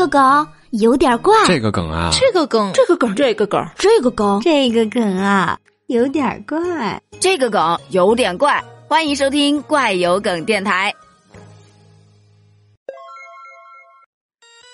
[0.00, 8.64] 个梗有点怪，这个梗啊，这个梗，这个梗，这个梗，这个梗，这个梗啊，有点怪，这个梗有点怪。
[8.88, 10.94] 欢迎收听怪有梗电台。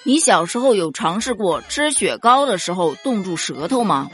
[0.04, 4.08] 你小时候有尝试过吃雪糕的时候冻住舌头吗？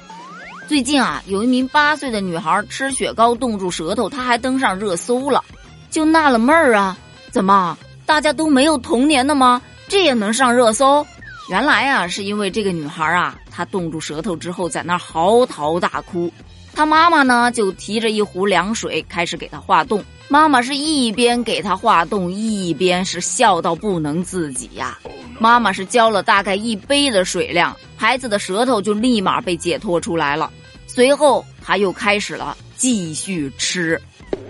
[0.67, 5.45] 最近啊，有一名八岁的女孩吃雪糕冻住舌头，她还登上热搜了，
[5.91, 6.97] 就纳了闷儿啊，
[7.31, 7.77] 怎么
[8.07, 9.61] 大家都没有童年的吗？
[9.93, 11.07] 这也能上热搜？
[11.51, 16.33] 原来啊，是因为这个女孩啊，她冻住舌头之后在那儿嚎啕大哭，
[16.73, 24.99] 她妈妈呢就提着一壶凉水开始给她化冻，妈妈是一边给她化冻，一边是笑到不能自己呀。
[25.39, 30.51] 妈妈是浇了大概一杯的水量，孩子的舌头就立马被解脱出来了。
[30.87, 34.01] 随后他又开始了继续吃，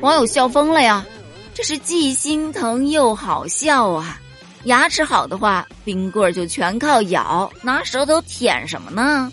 [0.02, 1.04] 网友笑疯了呀！
[1.52, 4.20] 这是既心疼又好笑啊！
[4.64, 9.32] 牙齿好的话，冰棍就全靠咬，拿舌头舔什么呢？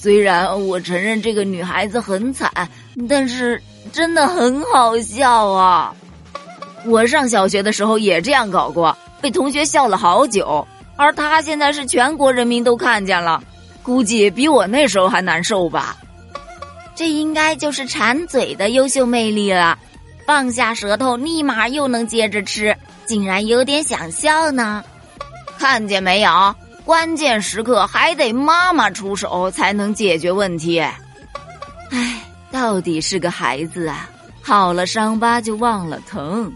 [0.00, 2.50] 虽然我承认这个女孩子很惨，
[3.08, 5.94] 但是真的很好笑啊！
[6.86, 8.96] 我上小学的时候也这样搞过。
[9.20, 13.42] 被同学笑了好久，而她现在是全国人民都看见了，
[13.82, 15.98] 估计比我那时候还难受吧。
[16.94, 19.78] 这应该就是馋嘴的优秀魅力了，
[20.30, 24.84] 放下舌头立马又能接着吃，竟然有点想笑呢。
[25.58, 26.54] 看见没有？
[26.84, 30.78] 关键时刻还得妈妈出手才能解决问题。
[31.90, 34.08] 唉，到底是个孩子啊，
[34.40, 36.52] 好了伤疤就忘了疼。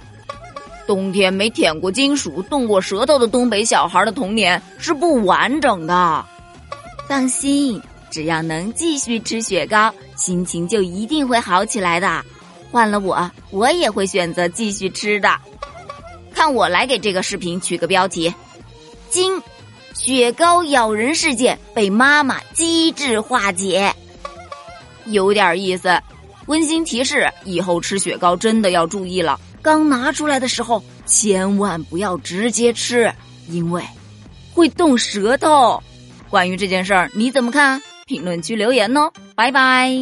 [0.86, 6.24] 冬天没舔过金属、冻过舌头的东北小孩的童年是不完整的。
[7.08, 12.24] 放心，只要能继续吃雪糕，心情就一定会好起来的。
[12.74, 15.28] 换了我，我也会选择继续吃的。
[16.34, 18.34] 看我来给这个视频取个标题：
[19.08, 19.40] 金
[19.94, 23.94] 雪糕咬人事件被妈妈机智化解，
[25.04, 26.02] 有点意思。
[26.46, 29.38] 温馨提示：以后吃雪糕真的要注意了。
[29.62, 33.08] 刚拿出来的时候，千万不要直接吃，
[33.46, 33.84] 因为
[34.52, 35.80] 会冻舌头。
[36.28, 37.80] 关于这件事儿，你怎么看？
[38.06, 39.92] 评论区留言哦，拜拜。